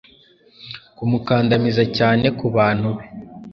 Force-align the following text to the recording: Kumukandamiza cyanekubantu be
Kumukandamiza 0.97 1.83
cyanekubantu 1.95 2.89
be 2.97 3.03